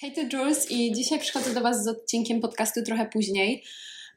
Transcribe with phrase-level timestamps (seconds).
[0.00, 3.64] Hej, to Jules i dzisiaj przychodzę do Was z odcinkiem podcastu trochę później.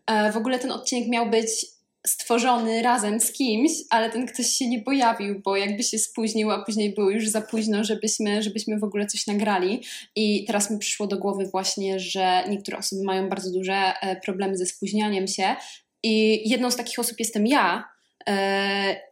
[0.07, 1.65] E, w ogóle ten odcinek miał być
[2.07, 6.63] stworzony razem z kimś, ale ten ktoś się nie pojawił, bo jakby się spóźnił, a
[6.65, 9.83] później było już za późno, żebyśmy, żebyśmy w ogóle coś nagrali.
[10.15, 14.57] I teraz mi przyszło do głowy właśnie, że niektóre osoby mają bardzo duże e, problemy
[14.57, 15.55] ze spóźnianiem się
[16.03, 17.89] i jedną z takich osób jestem ja,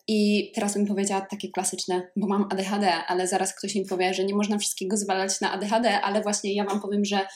[0.08, 4.26] I teraz bym powiedziała takie klasyczne, bo mam ADHD, ale zaraz ktoś mi powie, że
[4.26, 7.28] nie można wszystkiego zwalać na ADHD, ale właśnie ja Wam powiem, że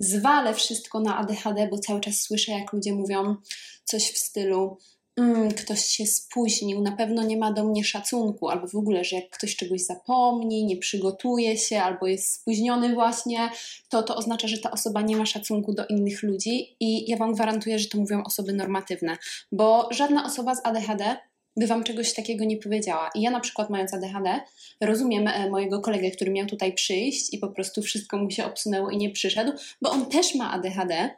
[0.00, 3.36] zwalę wszystko na ADHD, bo cały czas słyszę, jak ludzie mówią
[3.84, 4.78] coś w stylu
[5.18, 9.16] mm, ktoś się spóźnił, na pewno nie ma do mnie szacunku, albo w ogóle, że
[9.16, 13.50] jak ktoś czegoś zapomni, nie przygotuje się, albo jest spóźniony właśnie,
[13.88, 17.32] to to oznacza, że ta osoba nie ma szacunku do innych ludzi i ja Wam
[17.32, 19.16] gwarantuję, że to mówią osoby normatywne,
[19.52, 21.16] bo żadna osoba z ADHD
[21.58, 23.10] by Wam czegoś takiego nie powiedziała.
[23.14, 24.40] I ja na przykład mając ADHD,
[24.80, 28.90] rozumiem e, mojego kolegę, który miał tutaj przyjść i po prostu wszystko mu się obsunęło
[28.90, 31.10] i nie przyszedł, bo on też ma ADHD,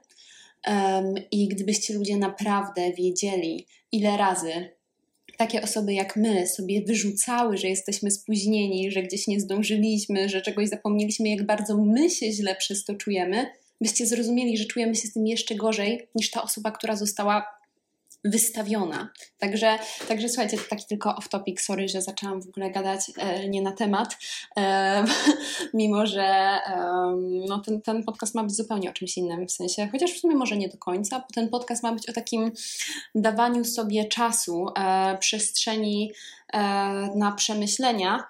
[0.67, 4.71] Um, I gdybyście ludzie naprawdę wiedzieli, ile razy
[5.41, 10.69] takie osoby jak my sobie wyrzucały, że jesteśmy spóźnieni, że gdzieś nie zdążyliśmy, że czegoś
[10.69, 13.47] zapomnieliśmy, jak bardzo my się źle przez to czujemy,
[13.81, 17.47] byście zrozumieli, że czujemy się z tym jeszcze gorzej niż ta osoba, która została
[18.25, 19.09] wystawiona.
[19.39, 23.63] Także, także słuchajcie, to taki tylko off-topic, sorry, że zaczęłam w ogóle gadać e, nie
[23.63, 24.19] na temat,
[24.57, 25.05] e,
[25.75, 26.81] mimo że e,
[27.49, 30.37] no, ten, ten podcast ma być zupełnie o czymś innym, w sensie, chociaż w sumie
[30.37, 32.53] może nie do końca, bo ten podcast ma być o takim
[33.15, 36.13] dawaniu sobie czasu, e, przestrzeni
[36.53, 36.61] e,
[37.17, 38.25] na przemyślenia,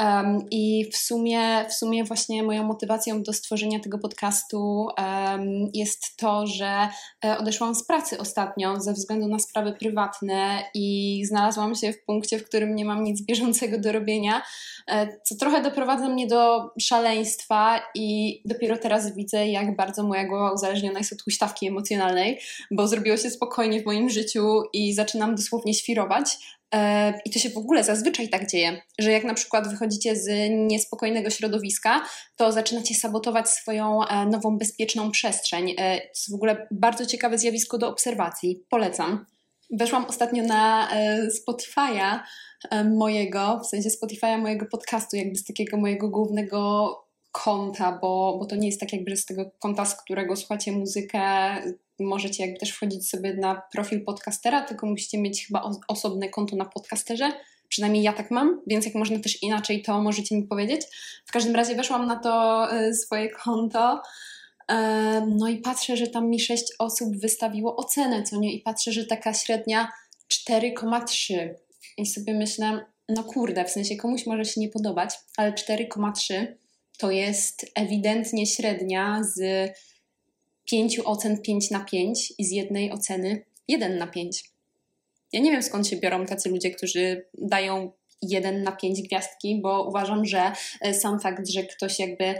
[0.00, 6.16] Um, I w sumie, w sumie właśnie moją motywacją do stworzenia tego podcastu um, jest
[6.16, 6.88] to, że
[7.24, 12.38] e, odeszłam z pracy ostatnio ze względu na sprawy prywatne i znalazłam się w punkcie,
[12.38, 14.42] w którym nie mam nic bieżącego do robienia,
[14.88, 20.52] e, co trochę doprowadza mnie do szaleństwa i dopiero teraz widzę, jak bardzo moja głowa
[20.52, 25.74] uzależniona jest od huśtawki emocjonalnej, bo zrobiło się spokojnie w moim życiu i zaczynam dosłownie
[25.74, 26.36] świrować,
[27.24, 31.30] I to się w ogóle zazwyczaj tak dzieje, że jak na przykład wychodzicie z niespokojnego
[31.30, 32.04] środowiska,
[32.36, 35.70] to zaczynacie sabotować swoją e, nową bezpieczną przestrzeń.
[35.70, 38.64] E, to jest w ogóle bardzo ciekawe zjawisko do obserwacji.
[38.68, 39.26] Polecam.
[39.70, 40.88] Weszłam ostatnio na
[41.48, 42.20] Spotify'a
[42.84, 46.90] mojego, w sensie Spotify'a mojego podcastu, jakby z takiego mojego głównego
[47.32, 51.20] konta, bo, bo to nie jest tak jakby z tego konta, z którego słuchacie muzykę,
[52.00, 56.64] możecie jakby też wchodzić sobie na profil podcastera, tylko musicie mieć chyba osobne konto na
[56.64, 57.32] podcasterze.
[57.68, 60.80] Przynajmniej ja tak mam, więc jak można też inaczej, to możecie mi powiedzieć.
[61.26, 64.02] W każdym razie weszłam na to y, swoje konto.
[65.38, 68.52] No i patrzę, że tam mi 6 osób wystawiło ocenę, co nie?
[68.52, 69.92] I patrzę, że taka średnia
[70.32, 71.48] 4,3.
[71.96, 76.46] I sobie myślę, no kurde, w sensie komuś może się nie podobać, ale 4,3
[76.98, 79.70] to jest ewidentnie średnia z
[80.70, 84.44] pięciu ocen 5 na 5 i z jednej oceny 1 na 5.
[85.32, 87.92] Ja nie wiem skąd się biorą tacy ludzie, którzy dają
[88.22, 92.34] 1 na 5 gwiazdki, bo uważam, że e, sam fakt, że ktoś jakby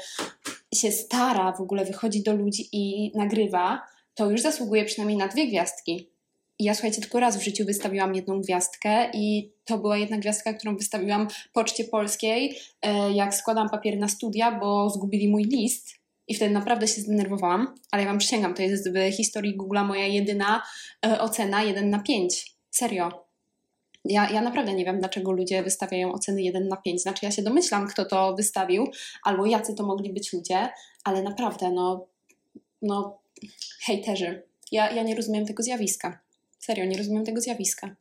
[0.75, 3.83] się stara, w ogóle wychodzi do ludzi i nagrywa,
[4.15, 6.11] to już zasługuje przynajmniej na dwie gwiazdki.
[6.59, 10.55] I ja słuchajcie, tylko raz w życiu wystawiłam jedną gwiazdkę i to była jedna gwiazdka,
[10.55, 16.00] którą wystawiłam Poczcie Polskiej, e, jak składam papier na studia, bo zgubili mój list
[16.31, 20.07] i wtedy naprawdę się zdenerwowałam, ale ja Wam przysięgam, to jest w historii Google'a moja
[20.07, 20.63] jedyna
[21.07, 22.57] e, ocena 1 na 5.
[22.71, 23.27] Serio.
[24.05, 27.03] Ja, ja naprawdę nie wiem, dlaczego ludzie wystawiają oceny 1 na 5.
[27.03, 28.87] Znaczy, ja się domyślam, kto to wystawił,
[29.25, 30.69] albo jacy to mogli być ludzie,
[31.05, 32.07] ale naprawdę, no,
[32.83, 33.19] no,
[33.81, 34.43] hejterzy.
[34.73, 36.21] Ja, ja nie rozumiem tego zjawiska.
[36.59, 37.97] Serio, nie rozumiem tego zjawiska.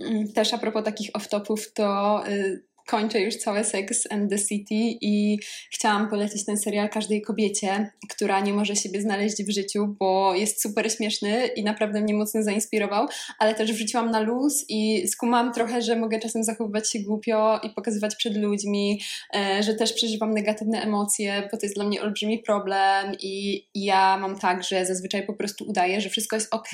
[0.00, 4.74] Mm, też a propos takich off-topów, to y, kończę już całe Sex and the City
[5.00, 5.38] i
[5.70, 10.62] chciałam polecić ten serial każdej kobiecie, która nie może siebie znaleźć w życiu, bo jest
[10.62, 13.06] super śmieszny i naprawdę mnie mocno zainspirował,
[13.38, 17.70] ale też wrzuciłam na luz i skumam trochę, że mogę czasem zachowywać się głupio i
[17.70, 19.00] pokazywać przed ludźmi,
[19.34, 24.16] e, że też przeżywam negatywne emocje, bo to jest dla mnie olbrzymi problem i ja
[24.18, 26.68] mam tak, że zazwyczaj po prostu udaję, że wszystko jest ok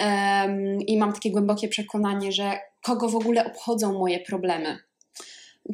[0.00, 4.78] um, i mam takie głębokie przekonanie, że kogo w ogóle obchodzą moje problemy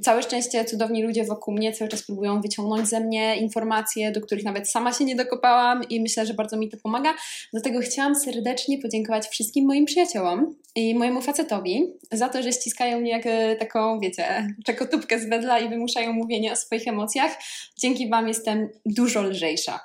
[0.02, 4.44] Całe szczęście cudowni ludzie wokół mnie cały czas próbują wyciągnąć ze mnie informacje, do których
[4.44, 7.14] nawet sama się nie dokopałam i myślę, że bardzo mi to pomaga.
[7.52, 13.10] Dlatego chciałam serdecznie podziękować wszystkim moim przyjaciołom i mojemu facetowi za to, że ściskają mnie
[13.10, 17.38] jak e, taką, wiecie, czekotubkę z wedla i wymuszają mówienie o swoich emocjach.
[17.78, 19.80] Dzięki Wam jestem dużo lżejsza.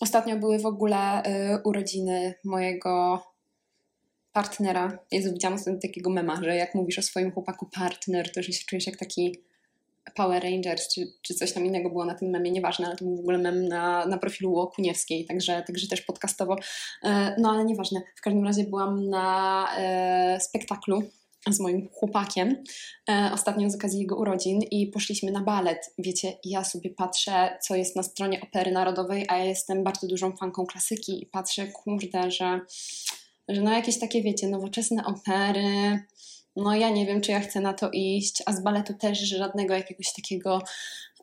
[0.00, 3.22] Ostatnio były w ogóle y, urodziny mojego
[4.32, 4.98] partnera.
[5.12, 8.64] Jezu, widziałam sobie takiego mema, że jak mówisz o swoim chłopaku partner, to że się
[8.66, 9.38] czujesz jak taki
[10.14, 13.16] Power Rangers, czy, czy coś tam innego było na tym memie, nieważne, ale to był
[13.16, 16.56] w ogóle mem na, na profilu Łokuniewskiej, także, także też podcastowo.
[17.02, 18.02] E, no ale nieważne.
[18.16, 21.02] W każdym razie byłam na e, spektaklu
[21.50, 22.62] z moim chłopakiem
[23.10, 25.94] e, ostatnio z okazji jego urodzin i poszliśmy na balet.
[25.98, 30.36] Wiecie, ja sobie patrzę, co jest na stronie Opery Narodowej, a ja jestem bardzo dużą
[30.36, 32.60] fanką klasyki i patrzę, kurde, że,
[33.54, 35.98] że no jakieś takie, wiecie, nowoczesne opery,
[36.56, 39.74] no ja nie wiem, czy ja chcę na to iść, a z baletu też żadnego
[39.74, 40.62] jakiegoś takiego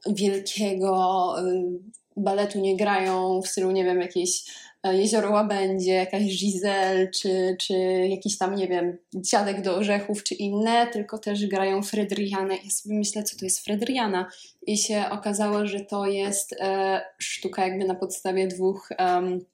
[0.08, 1.80] wielkiego y,
[2.18, 4.44] baletu nie grają w stylu, nie wiem, jakieś
[4.84, 7.74] e, Jezioro Łabędzie, jakaś Giselle, czy, czy
[8.10, 12.56] jakiś tam, nie wiem, Dziadek do Orzechów, czy inne, tylko też grają Fredrianę.
[12.64, 14.30] Ja sobie myślę, co to jest Fredriana.
[14.62, 19.46] I się okazało, że to jest e, sztuka jakby na podstawie dwóch um,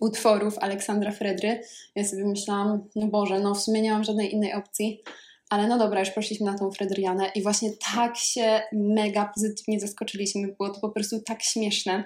[0.00, 1.60] utworów Aleksandra Fredry.
[1.94, 5.02] Ja sobie myślałam, no Boże, no w sumie nie mam żadnej innej opcji,
[5.50, 10.48] ale no dobra, już poszliśmy na tą Fredrianę i właśnie tak się mega pozytywnie zaskoczyliśmy.
[10.58, 12.04] Było to po prostu tak śmieszne.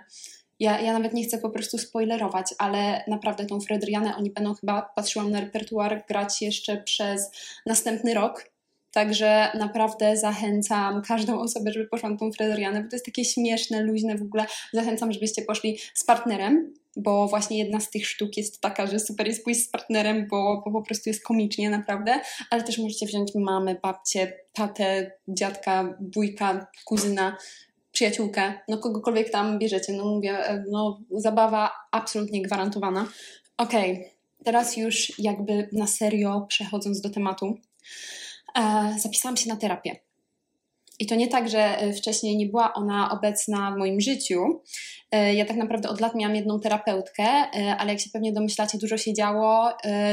[0.61, 4.83] Ja, ja nawet nie chcę po prostu spoilerować, ale naprawdę tą Fredrianę oni będą chyba,
[4.97, 7.31] patrzyłam na repertuar, grać jeszcze przez
[7.67, 8.56] następny rok.
[8.97, 13.83] Także naprawdę zachęcam każdą osobę, żeby poszła na tą Fredrianę, bo to jest takie śmieszne,
[13.83, 14.47] luźne w ogóle.
[14.73, 19.27] Zachęcam, żebyście poszli z partnerem, bo właśnie jedna z tych sztuk jest taka, że super
[19.27, 22.21] jest pójść z partnerem, bo, bo po prostu jest komicznie naprawdę,
[22.51, 27.37] ale też możecie wziąć mamę, babcię, tatę, dziadka, wujka, kuzyna,
[27.93, 29.93] przyjaciółkę, no kogokolwiek tam bierzecie.
[29.93, 33.09] No mówię, e, no zabawa absolutnie gwarantowana.
[33.57, 34.11] Okej, okay,
[34.45, 37.59] teraz już jakby na serio przechodząc do tematu,
[38.99, 39.97] zapisałam się na terapię.
[40.99, 44.63] I to nie tak, że e, wcześniej nie była ona obecna w moim życiu.
[45.13, 48.79] E, ja tak naprawdę od lat miałam jedną terapeutkę, e, ale jak się pewnie domyślacie,
[48.79, 49.69] dużo się działo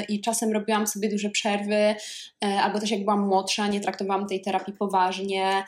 [0.09, 1.95] i czasem robiłam sobie duże przerwy,
[2.41, 5.63] albo też jak byłam młodsza, nie traktowałam tej terapii poważnie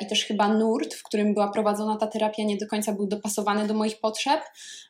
[0.00, 3.66] i też chyba nurt, w którym była prowadzona ta terapia, nie do końca był dopasowany
[3.66, 4.40] do moich potrzeb.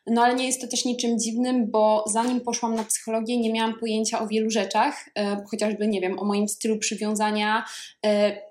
[0.07, 3.79] No ale nie jest to też niczym dziwnym, bo zanim poszłam na psychologię, nie miałam
[3.79, 5.09] pojęcia o wielu rzeczach,
[5.51, 7.65] chociażby, nie wiem, o moim stylu przywiązania,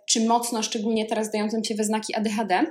[0.06, 2.66] czy mocno, szczególnie teraz dającym się we znaki ADHD,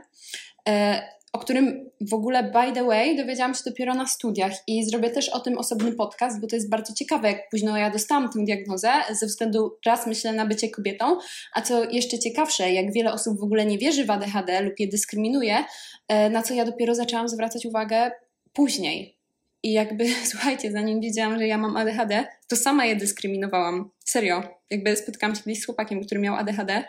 [0.70, 5.10] e, o którym w ogóle, by the way, dowiedziałam się dopiero na studiach i zrobię
[5.10, 8.44] też o tym osobny podcast, bo to jest bardzo ciekawe, jak późno ja dostałam tę
[8.44, 11.18] diagnozę ze względu raz myślę na bycie kobietą,
[11.54, 14.88] a co jeszcze ciekawsze, jak wiele osób w ogóle nie wierzy w ADHD lub je
[14.88, 15.66] dyskryminuje,
[16.08, 18.12] e, na co ja dopiero zaczęłam zwracać uwagę
[18.54, 19.20] później.
[19.64, 23.90] I jakby, słuchajcie, zanim wiedziałam, że ja mam ADHD, to sama je dyskryminowałam.
[24.06, 24.44] Serio.
[24.70, 26.84] Jakby spotkałam się kiedyś z chłopakiem, który miał ADHD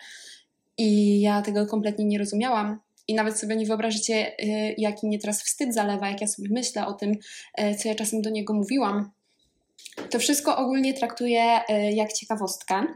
[0.79, 2.79] i ja tego kompletnie nie rozumiałam.
[3.11, 6.87] I nawet sobie nie wyobrażycie, y, jaki mnie teraz wstyd zalewa, jak ja sobie myślę
[6.87, 7.13] o tym,
[7.61, 9.11] y, co ja czasem do niego mówiłam.
[10.11, 12.87] To wszystko ogólnie traktuję y, jak ciekawostkę,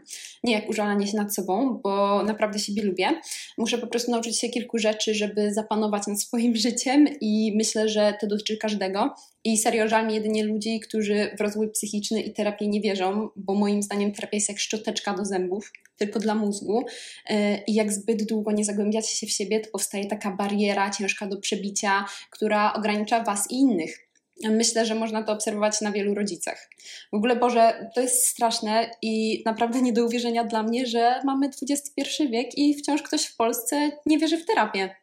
[0.45, 3.21] nie jak użalanie się nad sobą, bo naprawdę siebie lubię.
[3.59, 8.15] Muszę po prostu nauczyć się kilku rzeczy, żeby zapanować nad swoim życiem i myślę, że
[8.21, 9.15] to dotyczy każdego.
[9.45, 13.55] I serio żal mi jedynie ludzi, którzy w rozwój psychiczny i terapię nie wierzą, bo
[13.55, 16.85] moim zdaniem terapia jest jak szczoteczka do zębów, tylko dla mózgu.
[17.31, 17.35] Y,
[17.67, 21.41] I jak zbyt długo nie zagłębiacie się w siebie, to powstaje taka bariera ciężka do
[21.41, 24.04] przebicia, która ogranicza Was i innych.
[24.43, 26.71] Myślę, że można to obserwować na wielu rodzicach.
[27.13, 31.51] W ogóle, Boże, to jest straszne i naprawdę nie do uwierzenia dla mnie, że mamy
[31.71, 34.97] XXI wiek i wciąż ktoś w Polsce nie wierzy w terapię.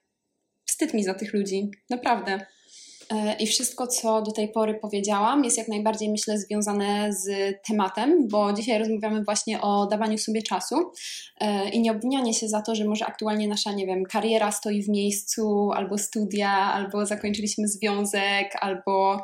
[0.65, 2.45] Wstyd mi za tych ludzi, naprawdę.
[3.11, 7.29] E, I wszystko, co do tej pory powiedziałam, jest jak najbardziej, myślę, związane z
[7.67, 10.75] tematem, bo dzisiaj rozmawiamy właśnie o dawaniu sobie czasu
[11.39, 14.83] e, i nie obwinianie się za to, że może aktualnie nasza, nie wiem, kariera stoi
[14.83, 19.21] w miejscu, albo studia, albo zakończyliśmy związek, albo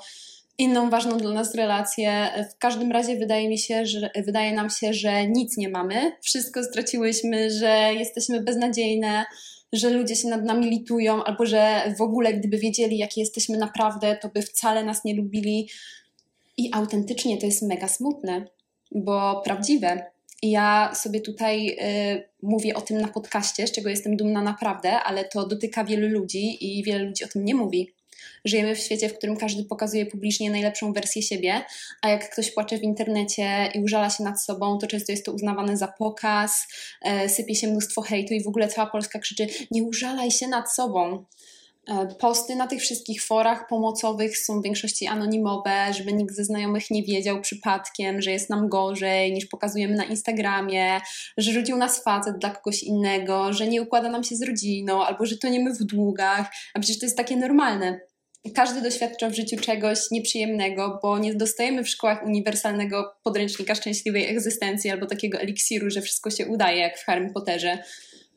[0.58, 2.30] inną ważną dla nas relację.
[2.56, 6.64] W każdym razie wydaje mi się, że wydaje nam się, że nic nie mamy, wszystko
[6.64, 9.26] straciłyśmy, że jesteśmy beznadziejne
[9.74, 14.18] że ludzie się nad nami litują, albo że w ogóle gdyby wiedzieli, jakie jesteśmy naprawdę,
[14.22, 15.70] to by wcale nas nie lubili.
[16.58, 18.46] I autentycznie to jest mega smutne,
[18.92, 20.12] bo prawdziwe.
[20.44, 25.26] Ja sobie tutaj y, mówię o tym na podcaście, z czego jestem dumna naprawdę, ale
[25.26, 27.97] to dotyka wielu ludzi i wiele ludzi o tym nie mówi.
[28.46, 31.66] Żyjemy w świecie, w którym każdy pokazuje publicznie najlepszą wersję siebie,
[32.02, 35.32] a jak ktoś płacze w internecie i użala się nad sobą, to często jest to
[35.32, 36.68] uznawane za pokaz,
[37.02, 40.74] e, sypie się mnóstwo hejtu i w ogóle cała Polska krzyczy: Nie użalaj się nad
[40.74, 41.26] sobą.
[41.88, 46.92] E, posty na tych wszystkich forach pomocowych są w większości anonimowe, żeby nikt ze znajomych
[46.92, 51.02] nie wiedział przypadkiem, że jest nam gorzej niż pokazujemy na Instagramie,
[51.38, 55.26] że rzucił nas facet dla kogoś innego, że nie układa nam się z rodziną, albo
[55.26, 58.00] że toniemy w długach, a przecież to jest takie normalne.
[58.56, 64.90] Każdy doświadcza w życiu czegoś nieprzyjemnego, bo nie dostajemy w szkołach uniwersalnego podręcznika szczęśliwej egzystencji
[64.90, 67.78] albo takiego eliksiru, że wszystko się udaje, jak w Harry Potterze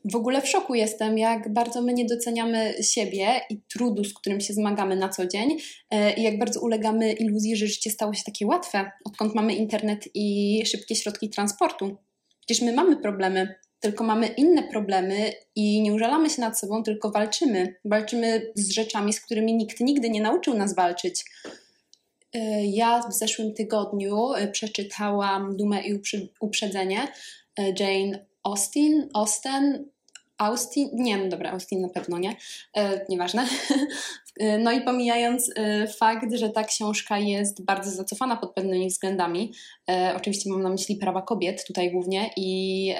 [0.05, 4.41] w ogóle w szoku jestem, jak bardzo my nie doceniamy siebie i trudu, z którym
[4.41, 5.57] się zmagamy na co dzień,
[5.89, 10.09] e, i jak bardzo ulegamy iluzji, że życie stało się takie łatwe, odkąd mamy internet
[10.13, 11.97] i szybkie środki transportu.
[12.45, 17.11] Przecież my mamy problemy, tylko mamy inne problemy i nie użalamy się nad sobą, tylko
[17.11, 17.75] walczymy.
[17.85, 21.25] Walczymy z rzeczami, z którymi nikt nigdy nie nauczył nas walczyć.
[22.33, 25.99] E, ja w zeszłym tygodniu e, przeczytałam Dumę i
[26.39, 27.07] Uprzedzenie
[27.79, 29.85] Jane Austin, Austen,
[30.37, 32.35] Austin, nie, no dobra, Austin na pewno nie,
[32.77, 33.47] e, nieważne.
[34.39, 39.53] E, no i pomijając e, fakt, że ta książka jest bardzo zacofana pod pewnymi względami,
[39.89, 42.93] e, oczywiście mam na myśli prawa kobiet tutaj głównie i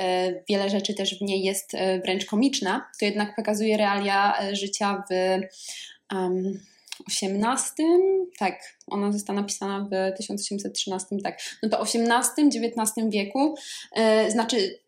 [0.50, 1.72] wiele rzeczy też w niej jest
[2.04, 5.14] wręcz komiczna, to jednak pokazuje realia życia w
[6.16, 6.60] um,
[7.10, 7.88] XVIII,
[8.40, 13.56] tak, ona została napisana w 1813, tak, no to XVIII-XIX wieku,
[14.30, 14.80] znaczy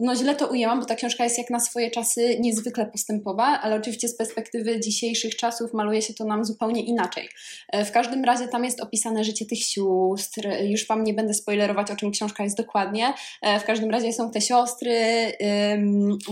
[0.00, 3.76] no źle to ujęłam, bo ta książka jest jak na swoje czasy niezwykle postępowa, ale
[3.76, 7.28] oczywiście z perspektywy dzisiejszych czasów maluje się to nam zupełnie inaczej.
[7.68, 11.90] E, w każdym razie tam jest opisane życie tych sióstr, już Wam nie będę spoilerować,
[11.90, 13.14] o czym książka jest dokładnie.
[13.42, 14.92] E, w każdym razie są te siostry,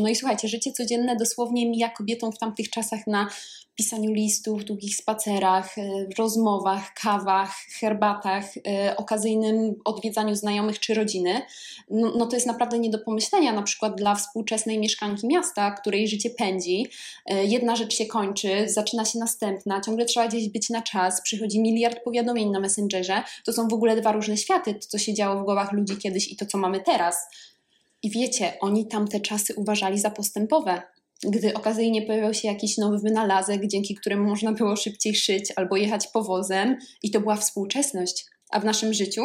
[0.01, 3.29] no i słuchajcie, życie codzienne dosłownie mija kobietom w tamtych czasach na
[3.75, 8.45] pisaniu listów, długich spacerach, e, rozmowach, kawach, herbatach,
[8.97, 11.43] okazyjnym odwiedzaniu znajomych czy rodziny,
[11.91, 12.99] no, no, to jest naprawdę nie do
[13.55, 16.87] na przykład dla współczesnej mieszkanki miasta, której życie pędzi.
[17.27, 21.61] E, jedna rzecz się kończy, zaczyna się następna, ciągle trzeba gdzieś być na czas, przychodzi
[21.61, 23.23] miliard powiadomień na Messengerze.
[23.45, 26.33] To są w ogóle dwa różne światy, to co się działo w głowach ludzi kiedyś
[26.33, 27.27] i to co mamy teraz.
[28.03, 30.83] I wiecie, oni tamte czasy uważali za postępowe
[31.23, 36.07] gdy okazyjnie pojawiał się jakiś nowy wynalazek, dzięki któremu można było szybciej szyć albo jechać
[36.07, 38.27] powozem, i to była współczesność.
[38.51, 39.23] A w naszym życiu,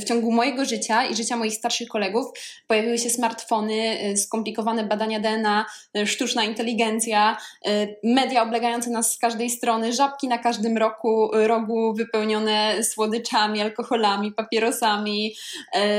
[0.00, 2.26] w ciągu mojego życia i życia moich starszych kolegów,
[2.66, 5.66] pojawiły się smartfony, y, skomplikowane badania DNA,
[5.98, 7.36] y, sztuczna inteligencja,
[7.68, 14.32] y, media oblegające nas z każdej strony, żabki na każdym roku, rogu wypełnione słodyczami, alkoholami,
[14.32, 15.34] papierosami,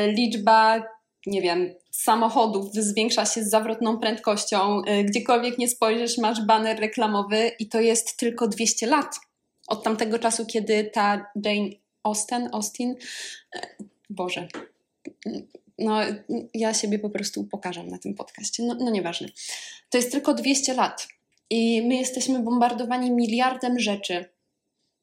[0.07, 0.83] liczba
[1.25, 4.81] nie wiem, samochodów zwiększa się z zawrotną prędkością.
[5.03, 9.15] Gdziekolwiek nie spojrzysz, masz baner reklamowy i to jest tylko 200 lat.
[9.67, 11.69] Od tamtego czasu, kiedy ta Jane
[12.05, 12.95] Austen, Austin,
[13.55, 13.59] y,
[14.09, 14.47] Boże,
[15.79, 15.99] no
[16.53, 19.27] ja siebie po prostu pokażę na tym podcaście, no, no nieważne.
[19.89, 21.07] To jest tylko 200 lat
[21.49, 24.25] i my jesteśmy bombardowani miliardem rzeczy.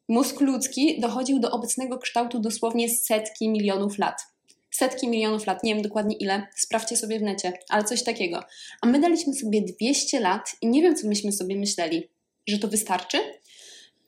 [0.08, 4.32] Mózg ludzki dochodził do obecnego kształtu dosłownie setki milionów lat
[4.72, 8.44] setki milionów lat, nie wiem dokładnie ile, sprawdźcie sobie w necie, ale coś takiego.
[8.80, 12.08] A my daliśmy sobie 200 lat i nie wiem, co myśmy sobie myśleli,
[12.46, 13.18] że to wystarczy?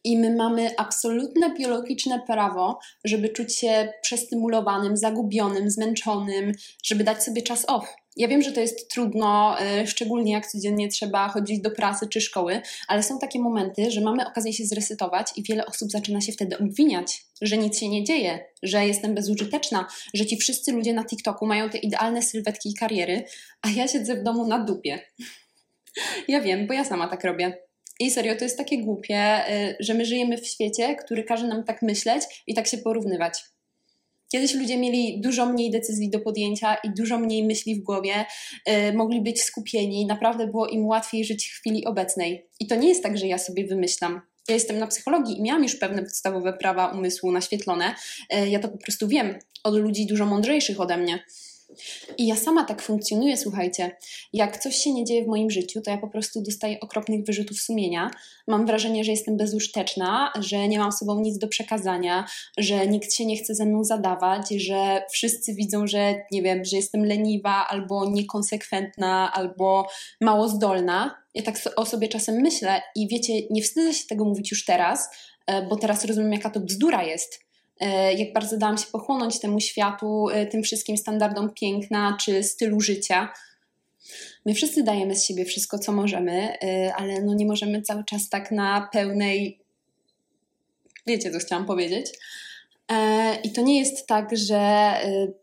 [0.05, 6.53] I my mamy absolutne biologiczne prawo, żeby czuć się przestymulowanym, zagubionym, zmęczonym,
[6.85, 7.97] żeby dać sobie czas off.
[8.17, 12.21] Ja wiem, że to jest trudno, y, szczególnie jak codziennie trzeba chodzić do pracy czy
[12.21, 16.33] szkoły, ale są takie momenty, że mamy okazję się zresetować i wiele osób zaczyna się
[16.33, 21.05] wtedy obwiniać, że nic się nie dzieje, że jestem bezużyteczna, że ci wszyscy ludzie na
[21.05, 23.25] TikToku mają te idealne sylwetki i kariery,
[23.63, 25.01] a ja siedzę w domu na dupie.
[26.29, 27.64] Ja wiem, bo ja sama tak robię.
[28.01, 31.65] I serio, to jest takie głupie, y, że my żyjemy w świecie, który każe nam
[31.65, 33.45] tak myśleć i tak się porównywać.
[34.33, 38.25] Kiedyś ludzie mieli dużo mniej decyzji do podjęcia i dużo mniej myśli w głowie,
[38.67, 42.47] yy, mogli być skupieni, naprawdę było im łatwiej żyć w chwili obecnej.
[42.61, 44.21] I to nie jest tak, że ja sobie wymyślam.
[44.49, 47.95] Ja jestem na psychologii i miałam już pewne podstawowe prawa umysłu naświetlone.
[48.31, 51.25] Yy, ja to po prostu wiem od ludzi dużo mądrzejszych ode mnie.
[52.19, 53.97] I ja sama tak funkcjonuję, słuchajcie.
[54.33, 57.61] Jak coś się nie dzieje w moim życiu, to ja po prostu dostaję okropnych wyrzutów
[57.61, 58.11] sumienia.
[58.47, 62.27] Mam wrażenie, że jestem bezużyteczna, że nie mam sobą nic do przekazania,
[62.59, 66.77] że nikt się nie chce ze mną zadawać, że wszyscy widzą, że nie wiem, że
[66.77, 69.89] jestem leniwa albo niekonsekwentna, albo
[70.21, 71.25] mało zdolna.
[71.35, 75.09] Ja tak o sobie czasem myślę i wiecie, nie wstydzę się tego mówić już teraz,
[75.47, 77.44] e, bo teraz rozumiem, jaka to bzdura jest
[78.17, 83.33] jak bardzo dałam się pochłonąć temu światu, e, tym wszystkim standardom piękna czy stylu życia.
[84.47, 88.29] My wszyscy dajemy z siebie wszystko, co możemy, e, ale no nie możemy cały czas
[88.29, 89.61] tak na pełnej.
[91.07, 92.07] Wiecie, co chciałam powiedzieć.
[93.45, 94.93] I to nie jest tak, że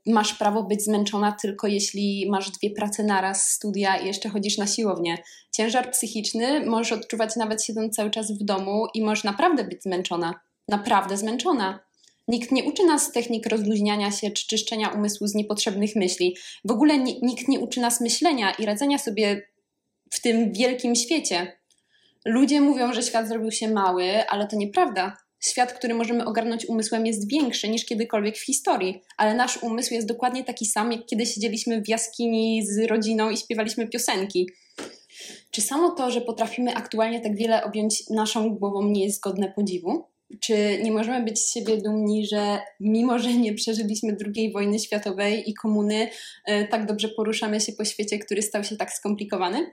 [0.06, 4.68] masz prawo być zmęczona tylko jeśli masz dwie prace naraz, studia i jeszcze chodzisz na
[4.68, 5.18] siłownię.
[5.52, 10.40] Ciężar psychiczny możesz odczuwać nawet siedząc cały czas w domu i możesz naprawdę być zmęczona.
[10.68, 11.80] Naprawdę zmęczona.
[12.28, 16.38] Nikt nie uczy nas technik rozluźniania się czy czyszczenia umysłu z niepotrzebnych myśli.
[16.66, 19.48] W ogóle nikt nie uczy nas myślenia i radzenia sobie
[20.12, 21.58] w tym wielkim świecie.
[22.26, 25.18] Ludzie mówią, że świat zrobił się mały, ale to nieprawda.
[25.44, 30.08] Świat, który możemy ogarnąć umysłem, jest większy niż kiedykolwiek w historii, ale nasz umysł jest
[30.08, 34.50] dokładnie taki sam, jak kiedy siedzieliśmy w jaskini z rodziną i śpiewaliśmy piosenki.
[35.52, 40.11] Czy samo to, że potrafimy aktualnie tak wiele objąć naszą głową, nie jest godne podziwu?
[40.40, 45.50] Czy nie możemy być z siebie dumni, że mimo, że nie przeżyliśmy II wojny światowej
[45.50, 46.08] i komuny,
[46.46, 49.72] e, tak dobrze poruszamy się po świecie, który stał się tak skomplikowany?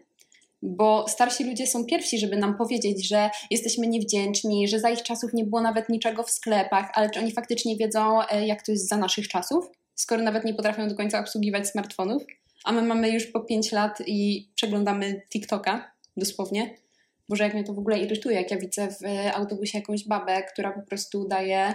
[0.62, 5.32] Bo starsi ludzie są pierwsi, żeby nam powiedzieć, że jesteśmy niewdzięczni, że za ich czasów
[5.34, 8.88] nie było nawet niczego w sklepach, ale czy oni faktycznie wiedzą, e, jak to jest
[8.88, 12.22] za naszych czasów, skoro nawet nie potrafią do końca obsługiwać smartfonów?
[12.64, 16.87] A my mamy już po 5 lat i przeglądamy TikToka, dosłownie.
[17.28, 19.00] Boże, jak mnie to w ogóle irytuje, jak ja widzę w
[19.34, 21.74] autobusie jakąś babę, która po prostu daje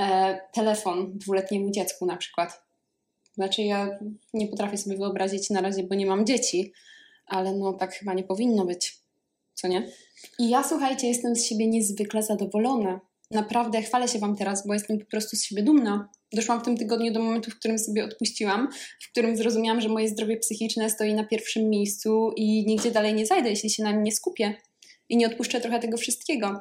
[0.00, 2.62] e, telefon dwuletniemu dziecku na przykład.
[3.34, 3.98] Znaczy ja
[4.34, 6.72] nie potrafię sobie wyobrazić na razie, bo nie mam dzieci,
[7.26, 8.98] ale no tak chyba nie powinno być,
[9.54, 9.88] co nie?
[10.38, 13.00] I ja słuchajcie, jestem z siebie niezwykle zadowolona.
[13.30, 16.08] Naprawdę chwalę się Wam teraz, bo jestem po prostu z siebie dumna.
[16.32, 18.68] Doszłam w tym tygodniu do momentu, w którym sobie odpuściłam,
[19.02, 23.26] w którym zrozumiałam, że moje zdrowie psychiczne stoi na pierwszym miejscu i nigdzie dalej nie
[23.26, 24.54] zajdę, jeśli się na nim nie skupię
[25.10, 26.60] i nie odpuszczę trochę tego wszystkiego.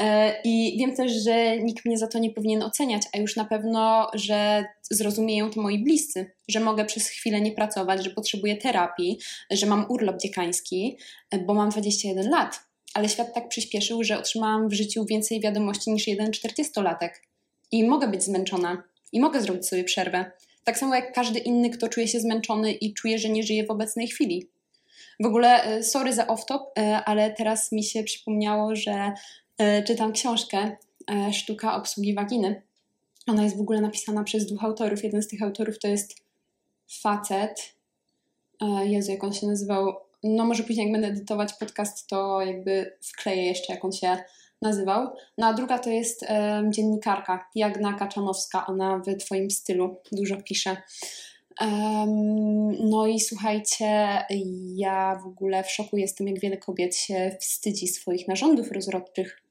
[0.00, 3.44] E, I wiem też, że nikt mnie za to nie powinien oceniać, a już na
[3.44, 9.18] pewno, że zrozumieją to moi bliscy, że mogę przez chwilę nie pracować, że potrzebuję terapii,
[9.50, 10.98] że mam urlop dziekański,
[11.30, 12.60] e, bo mam 21 lat.
[12.94, 17.10] Ale świat tak przyspieszył, że otrzymałam w życiu więcej wiadomości niż jeden 40-latek.
[17.72, 20.30] I mogę być zmęczona, i mogę zrobić sobie przerwę.
[20.64, 23.70] Tak samo jak każdy inny, kto czuje się zmęczony i czuje, że nie żyje w
[23.70, 24.48] obecnej chwili.
[25.20, 29.12] W ogóle, e, sorry za off-top, e, ale teraz mi się przypomniało, że
[29.58, 30.76] e, czytam książkę
[31.32, 32.62] Sztuka obsługi waginy.
[33.26, 35.04] Ona jest w ogóle napisana przez dwóch autorów.
[35.04, 36.16] Jeden z tych autorów to jest
[37.02, 37.74] facet.
[38.84, 39.96] Jezu, jak on się nazywał?
[40.22, 44.16] No może później jak będę edytować podcast, to jakby wkleję jeszcze jak on się
[44.62, 45.08] nazywał.
[45.38, 46.26] No a druga to jest
[46.68, 48.66] dziennikarka Jagna Kaczanowska.
[48.66, 50.76] Ona w Twoim stylu dużo pisze.
[52.80, 54.18] No i słuchajcie,
[54.74, 59.42] ja w ogóle w szoku jestem, jak wiele kobiet się wstydzi swoich narządów rozrodczych.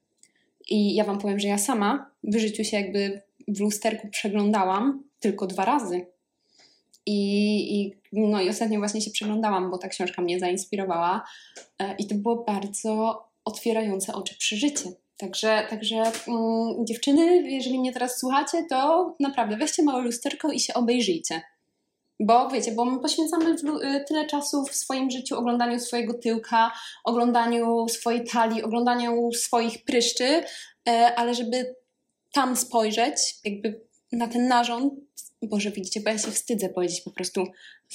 [0.68, 5.46] I ja Wam powiem, że ja sama w życiu się jakby w lusterku przeglądałam tylko
[5.46, 6.06] dwa razy.
[7.06, 11.24] I, i, no i ostatnio właśnie się przeglądałam, bo ta książka mnie zainspirowała.
[11.78, 14.92] E, I to było bardzo otwierające oczy przeżycie.
[15.16, 20.74] Także, także mm, dziewczyny, jeżeli mnie teraz słuchacie, to naprawdę weźcie małe lusterko i się
[20.74, 21.42] obejrzyjcie.
[22.20, 26.72] Bo wiecie, bo my poświęcamy y, tyle czasu w swoim życiu oglądaniu swojego tyłka,
[27.04, 30.44] oglądaniu swojej talii, oglądaniu swoich pryszczy,
[30.88, 31.74] e, ale żeby
[32.32, 33.80] tam spojrzeć, jakby
[34.12, 34.94] na ten narząd,
[35.42, 37.46] Boże, widzicie, bo ja się wstydzę powiedzieć po prostu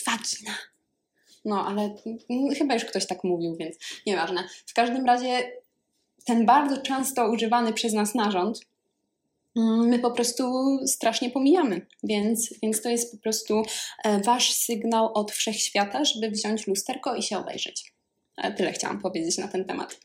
[0.08, 0.58] wagina.
[1.46, 1.96] No, ale
[2.58, 4.44] chyba już ktoś tak mówił, więc nieważne.
[4.66, 5.52] W każdym razie
[6.26, 8.60] ten bardzo często używany przez nas narząd
[9.56, 10.44] my po prostu
[10.88, 11.88] strasznie pomijamy.
[12.04, 13.64] Więc, więc to jest po prostu
[14.04, 17.94] e, wasz sygnał od wszechświata, żeby wziąć lusterko i się obejrzeć.
[18.38, 20.00] E, tyle chciałam powiedzieć na ten temat.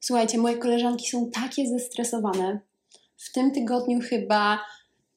[0.00, 2.60] Słuchajcie, moje koleżanki są takie zestresowane.
[3.16, 4.60] W tym tygodniu chyba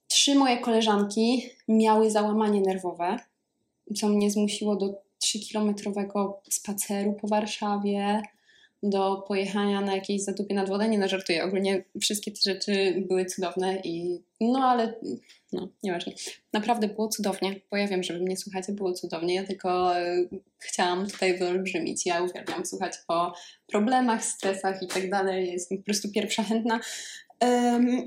[0.08, 3.18] trzy moje koleżanki miały załamanie nerwowe,
[3.96, 8.22] co mnie zmusiło do 3-kilometrowego spaceru po Warszawie
[8.84, 10.90] do pojechania na jakiejś zatupie nad wodę.
[10.90, 11.44] Nie no, żartuję.
[11.44, 14.94] Ogólnie wszystkie te rzeczy były cudowne i no ale
[15.54, 16.14] no, nieważne.
[16.54, 19.36] Naprawdę było cudownie, bo ja wiem, mnie słuchacie, było cudownie.
[19.36, 20.26] Ja tylko e,
[20.58, 22.06] chciałam tutaj wyolbrzymić.
[22.06, 23.34] Ja uwielbiam słuchać o
[23.68, 25.52] problemach, stresach i tak dalej.
[25.52, 26.80] Jestem po prostu pierwsza chętna.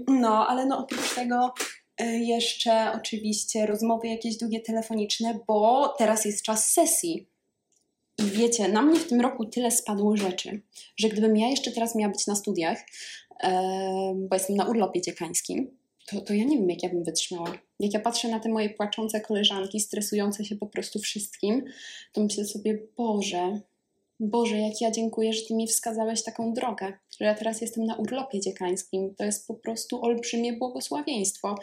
[0.08, 1.54] No, ale no oprócz tego
[1.98, 7.33] e, jeszcze oczywiście rozmowy jakieś długie telefoniczne, bo teraz jest czas sesji
[8.18, 10.60] i wiecie, na mnie w tym roku tyle spadło rzeczy,
[10.96, 12.78] że gdybym ja jeszcze teraz miała być na studiach,
[14.14, 17.58] bo jestem na urlopie dziekańskim, to, to ja nie wiem, jak ja bym wytrzymała.
[17.80, 21.64] Jak ja patrzę na te moje płaczące koleżanki, stresujące się po prostu wszystkim,
[22.12, 23.60] to myślę sobie, Boże,
[24.20, 27.96] Boże, jak ja dziękuję, że Ty mi wskazałeś taką drogę, że ja teraz jestem na
[27.96, 29.14] urlopie dziekańskim.
[29.14, 31.54] To jest po prostu olbrzymie błogosławieństwo.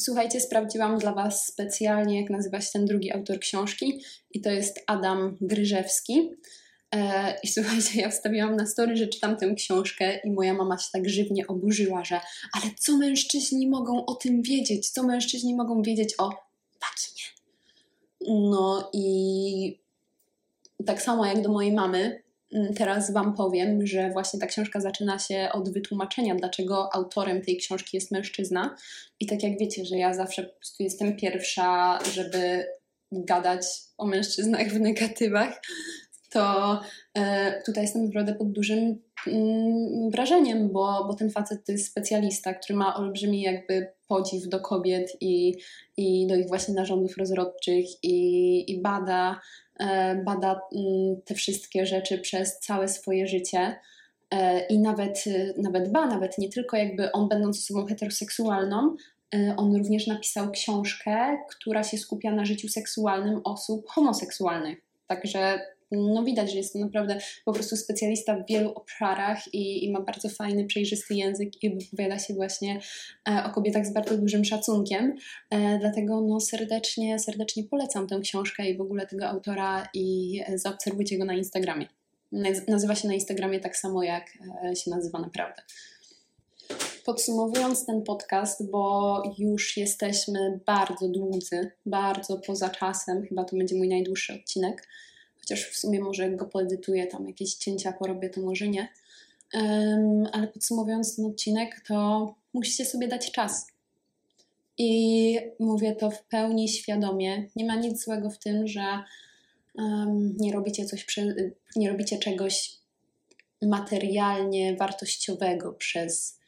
[0.00, 4.80] Słuchajcie, sprawdziłam dla Was specjalnie, jak nazywa się ten drugi autor książki, i to jest
[4.86, 6.30] Adam Gryżewski.
[6.94, 10.88] E, I słuchajcie, ja wstawiłam na story, że czytam tę książkę, i moja mama się
[10.92, 12.20] tak żywnie oburzyła, że
[12.52, 14.90] ale co mężczyźni mogą o tym wiedzieć?
[14.90, 16.30] Co mężczyźni mogą wiedzieć o
[16.80, 17.24] waginie?
[18.50, 19.80] No i
[20.86, 22.22] tak samo jak do mojej mamy,
[22.76, 27.96] teraz Wam powiem, że właśnie ta książka zaczyna się od wytłumaczenia, dlaczego autorem tej książki
[27.96, 28.76] jest mężczyzna.
[29.20, 32.66] I tak jak wiecie, że ja zawsze po prostu jestem pierwsza, żeby
[33.12, 33.66] gadać
[33.98, 35.60] o mężczyznach w negatywach,
[36.30, 36.80] to
[37.14, 42.54] e, tutaj jestem naprawdę pod dużym mm, wrażeniem, bo, bo ten facet to jest specjalista,
[42.54, 45.54] który ma olbrzymi jakby podziw do kobiet i,
[45.96, 49.40] i do ich właśnie narządów rozrodczych i, i bada
[50.24, 53.80] bada mm, te wszystkie rzeczy przez całe swoje życie.
[54.68, 55.24] I nawet,
[55.56, 58.96] nawet ba, nawet nie tylko jakby on będąc osobą heteroseksualną,
[59.56, 64.78] on również napisał książkę, która się skupia na życiu seksualnym osób homoseksualnych.
[65.06, 69.92] Także no widać, że jest to naprawdę po prostu specjalista w wielu obszarach i, i
[69.92, 72.80] ma bardzo fajny, przejrzysty język i wypowiada się właśnie
[73.28, 75.14] e, o kobietach z bardzo dużym szacunkiem.
[75.50, 81.18] E, dlatego no serdecznie, serdecznie polecam tę książkę i w ogóle tego autora i zaobserwujcie
[81.18, 81.86] go na Instagramie.
[82.68, 85.62] Nazywa się na Instagramie tak samo, jak e, się nazywa naprawdę.
[87.04, 93.88] Podsumowując ten podcast, bo już jesteśmy bardzo dłudzy, bardzo poza czasem, chyba to będzie mój
[93.88, 94.88] najdłuższy odcinek
[95.48, 98.88] chociaż w sumie może jak go poedytuję, tam jakieś cięcia porobię, to może nie.
[99.54, 103.66] Um, ale podsumowując ten odcinek, to musicie sobie dać czas.
[104.78, 107.48] I mówię to w pełni świadomie.
[107.56, 109.02] Nie ma nic złego w tym, że
[109.74, 112.78] um, nie, robicie coś przy, nie robicie czegoś
[113.62, 116.38] materialnie wartościowego przez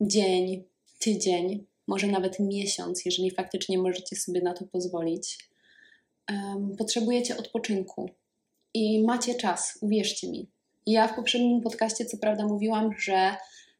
[0.00, 0.64] dzień,
[0.98, 5.38] tydzień, może nawet miesiąc, jeżeli faktycznie możecie sobie na to pozwolić
[6.30, 8.10] um, potrzebujecie odpoczynku
[8.74, 10.50] i macie czas, uwierzcie mi.
[10.86, 13.36] Ja w poprzednim podcaście co prawda mówiłam, że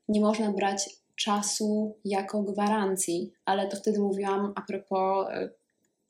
[0.08, 5.50] nie można brać czasu jako gwarancji, ale to wtedy mówiłam a propos e,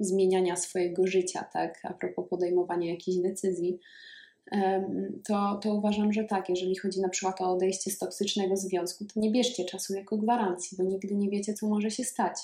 [0.01, 1.81] zmieniania swojego życia, tak?
[1.83, 3.79] A propos podejmowania jakichś decyzji.
[5.29, 9.21] To, to uważam, że tak, jeżeli chodzi na przykład o odejście z toksycznego związku, to
[9.21, 12.37] nie bierzcie czasu jako gwarancji, bo nigdy nie wiecie, co może się stać.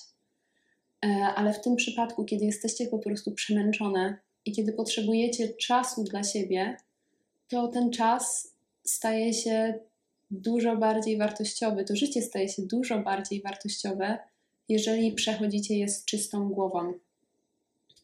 [1.04, 6.24] E, ale w tym przypadku, kiedy jesteście po prostu przemęczone i kiedy potrzebujecie czasu dla
[6.24, 6.76] siebie,
[7.48, 9.74] to ten czas staje się
[10.30, 11.84] dużo bardziej wartościowy.
[11.84, 14.18] To życie staje się dużo bardziej wartościowe,
[14.68, 16.92] jeżeli przechodzicie je z czystą głową.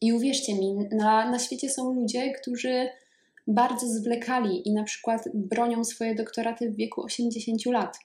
[0.01, 2.89] I uwierzcie mi, na, na świecie są ludzie, którzy
[3.47, 7.99] bardzo zwlekali i na przykład bronią swoje doktoraty w wieku 80 lat.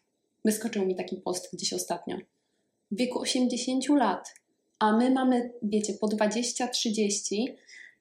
[0.45, 2.17] Wyskoczył mi taki post gdzieś ostatnio.
[2.91, 4.34] W wieku 80 lat
[4.82, 7.46] a my mamy, wiecie, po 20-30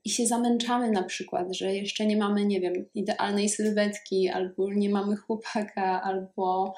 [0.05, 4.91] i się zamęczamy na przykład, że jeszcze nie mamy, nie wiem, idealnej sylwetki, albo nie
[4.91, 6.75] mamy chłopaka, albo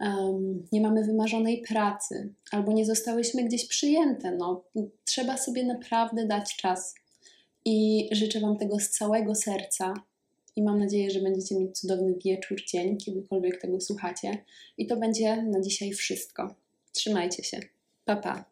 [0.00, 4.36] um, nie mamy wymarzonej pracy, albo nie zostałyśmy gdzieś przyjęte.
[4.36, 4.64] No,
[5.04, 6.94] trzeba sobie naprawdę dać czas.
[7.64, 9.94] I życzę Wam tego z całego serca.
[10.56, 14.44] I mam nadzieję, że będziecie mieć cudowny wieczór, dzień, kiedykolwiek tego słuchacie.
[14.78, 16.54] I to będzie na dzisiaj wszystko.
[16.92, 17.60] Trzymajcie się.
[18.04, 18.51] Pa, pa.